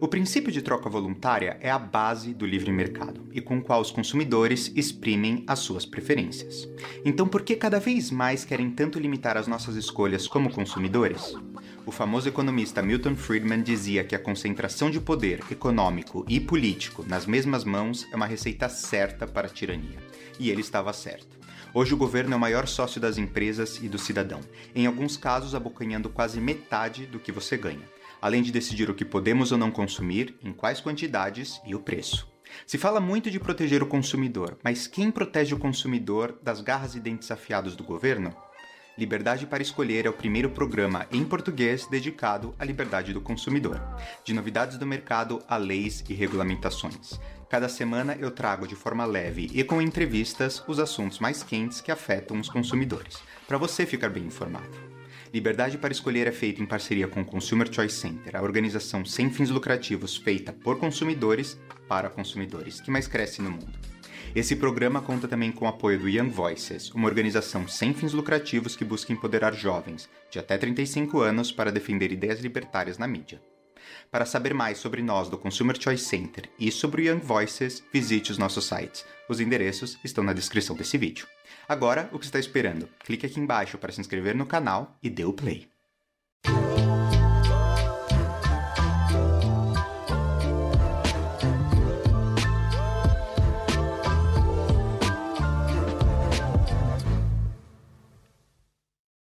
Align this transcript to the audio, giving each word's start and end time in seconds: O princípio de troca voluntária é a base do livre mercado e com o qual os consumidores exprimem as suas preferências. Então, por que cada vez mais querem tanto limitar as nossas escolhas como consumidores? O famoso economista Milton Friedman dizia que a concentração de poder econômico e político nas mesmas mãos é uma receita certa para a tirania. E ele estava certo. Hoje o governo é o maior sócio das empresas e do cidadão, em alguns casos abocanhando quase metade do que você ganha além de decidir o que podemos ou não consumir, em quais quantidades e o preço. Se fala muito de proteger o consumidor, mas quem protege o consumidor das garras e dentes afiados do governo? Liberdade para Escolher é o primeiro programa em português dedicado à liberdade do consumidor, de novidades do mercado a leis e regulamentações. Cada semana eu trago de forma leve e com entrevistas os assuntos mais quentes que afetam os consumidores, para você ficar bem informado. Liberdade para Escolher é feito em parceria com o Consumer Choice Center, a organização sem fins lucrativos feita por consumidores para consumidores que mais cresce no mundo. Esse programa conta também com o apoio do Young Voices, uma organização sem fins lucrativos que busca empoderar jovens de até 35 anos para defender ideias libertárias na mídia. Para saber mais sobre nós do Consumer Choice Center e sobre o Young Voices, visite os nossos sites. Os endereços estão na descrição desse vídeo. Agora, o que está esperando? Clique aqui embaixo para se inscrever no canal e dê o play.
O 0.00 0.06
princípio 0.06 0.52
de 0.52 0.62
troca 0.62 0.88
voluntária 0.88 1.56
é 1.60 1.68
a 1.68 1.78
base 1.78 2.32
do 2.32 2.46
livre 2.46 2.70
mercado 2.70 3.26
e 3.32 3.40
com 3.40 3.58
o 3.58 3.62
qual 3.62 3.80
os 3.80 3.90
consumidores 3.90 4.70
exprimem 4.76 5.42
as 5.44 5.58
suas 5.58 5.84
preferências. 5.84 6.68
Então, 7.04 7.26
por 7.26 7.42
que 7.42 7.56
cada 7.56 7.80
vez 7.80 8.08
mais 8.08 8.44
querem 8.44 8.70
tanto 8.70 9.00
limitar 9.00 9.36
as 9.36 9.48
nossas 9.48 9.74
escolhas 9.74 10.28
como 10.28 10.52
consumidores? 10.52 11.34
O 11.84 11.90
famoso 11.90 12.28
economista 12.28 12.80
Milton 12.80 13.16
Friedman 13.16 13.60
dizia 13.60 14.04
que 14.04 14.14
a 14.14 14.20
concentração 14.20 14.88
de 14.88 15.00
poder 15.00 15.40
econômico 15.50 16.24
e 16.28 16.38
político 16.38 17.04
nas 17.04 17.26
mesmas 17.26 17.64
mãos 17.64 18.06
é 18.12 18.14
uma 18.14 18.26
receita 18.26 18.68
certa 18.68 19.26
para 19.26 19.48
a 19.48 19.50
tirania. 19.50 19.98
E 20.38 20.48
ele 20.48 20.60
estava 20.60 20.92
certo. 20.92 21.36
Hoje 21.74 21.92
o 21.92 21.98
governo 21.98 22.34
é 22.34 22.36
o 22.36 22.40
maior 22.40 22.68
sócio 22.68 23.00
das 23.00 23.18
empresas 23.18 23.80
e 23.82 23.88
do 23.88 23.98
cidadão, 23.98 24.40
em 24.76 24.86
alguns 24.86 25.16
casos 25.16 25.56
abocanhando 25.56 26.08
quase 26.08 26.40
metade 26.40 27.04
do 27.04 27.18
que 27.18 27.32
você 27.32 27.56
ganha 27.56 27.98
além 28.20 28.42
de 28.42 28.52
decidir 28.52 28.90
o 28.90 28.94
que 28.94 29.04
podemos 29.04 29.52
ou 29.52 29.58
não 29.58 29.70
consumir, 29.70 30.36
em 30.42 30.52
quais 30.52 30.80
quantidades 30.80 31.60
e 31.64 31.74
o 31.74 31.80
preço. 31.80 32.28
Se 32.66 32.78
fala 32.78 33.00
muito 33.00 33.30
de 33.30 33.38
proteger 33.38 33.82
o 33.82 33.86
consumidor, 33.86 34.58
mas 34.62 34.86
quem 34.86 35.10
protege 35.10 35.54
o 35.54 35.58
consumidor 35.58 36.38
das 36.42 36.60
garras 36.60 36.94
e 36.94 37.00
dentes 37.00 37.30
afiados 37.30 37.76
do 37.76 37.84
governo? 37.84 38.34
Liberdade 38.96 39.46
para 39.46 39.62
Escolher 39.62 40.06
é 40.06 40.10
o 40.10 40.12
primeiro 40.12 40.50
programa 40.50 41.06
em 41.12 41.24
português 41.24 41.86
dedicado 41.86 42.52
à 42.58 42.64
liberdade 42.64 43.12
do 43.12 43.20
consumidor, 43.20 43.80
de 44.24 44.34
novidades 44.34 44.76
do 44.76 44.84
mercado 44.84 45.40
a 45.46 45.56
leis 45.56 46.02
e 46.08 46.14
regulamentações. 46.14 47.20
Cada 47.48 47.68
semana 47.68 48.16
eu 48.18 48.30
trago 48.30 48.66
de 48.66 48.74
forma 48.74 49.06
leve 49.06 49.48
e 49.54 49.62
com 49.62 49.80
entrevistas 49.80 50.62
os 50.66 50.80
assuntos 50.80 51.20
mais 51.20 51.44
quentes 51.44 51.80
que 51.80 51.92
afetam 51.92 52.40
os 52.40 52.48
consumidores, 52.48 53.22
para 53.46 53.56
você 53.56 53.86
ficar 53.86 54.08
bem 54.08 54.24
informado. 54.24 54.97
Liberdade 55.32 55.76
para 55.76 55.92
Escolher 55.92 56.26
é 56.26 56.32
feito 56.32 56.62
em 56.62 56.66
parceria 56.66 57.06
com 57.06 57.20
o 57.20 57.24
Consumer 57.24 57.72
Choice 57.72 57.96
Center, 57.96 58.34
a 58.34 58.42
organização 58.42 59.04
sem 59.04 59.30
fins 59.30 59.50
lucrativos 59.50 60.16
feita 60.16 60.52
por 60.52 60.78
consumidores 60.78 61.58
para 61.86 62.08
consumidores 62.08 62.80
que 62.80 62.90
mais 62.90 63.06
cresce 63.06 63.42
no 63.42 63.50
mundo. 63.50 63.78
Esse 64.34 64.56
programa 64.56 65.02
conta 65.02 65.28
também 65.28 65.52
com 65.52 65.64
o 65.64 65.68
apoio 65.68 65.98
do 65.98 66.08
Young 66.08 66.30
Voices, 66.30 66.90
uma 66.92 67.08
organização 67.08 67.66
sem 67.68 67.92
fins 67.92 68.12
lucrativos 68.12 68.76
que 68.76 68.84
busca 68.84 69.12
empoderar 69.12 69.54
jovens 69.54 70.08
de 70.30 70.38
até 70.38 70.56
35 70.56 71.20
anos 71.20 71.52
para 71.52 71.72
defender 71.72 72.10
ideias 72.12 72.40
libertárias 72.40 72.98
na 72.98 73.06
mídia. 73.06 73.40
Para 74.10 74.26
saber 74.26 74.54
mais 74.54 74.78
sobre 74.78 75.02
nós 75.02 75.28
do 75.28 75.38
Consumer 75.38 75.76
Choice 75.80 76.04
Center 76.04 76.48
e 76.58 76.70
sobre 76.70 77.02
o 77.02 77.04
Young 77.04 77.20
Voices, 77.20 77.82
visite 77.92 78.30
os 78.30 78.38
nossos 78.38 78.64
sites. 78.66 79.04
Os 79.28 79.40
endereços 79.40 79.98
estão 80.02 80.24
na 80.24 80.32
descrição 80.32 80.74
desse 80.74 80.96
vídeo. 80.96 81.26
Agora, 81.68 82.08
o 82.12 82.18
que 82.18 82.24
está 82.24 82.38
esperando? 82.38 82.88
Clique 83.04 83.26
aqui 83.26 83.38
embaixo 83.38 83.76
para 83.78 83.92
se 83.92 84.00
inscrever 84.00 84.34
no 84.34 84.46
canal 84.46 84.96
e 85.02 85.10
dê 85.10 85.24
o 85.24 85.32
play. 85.32 85.68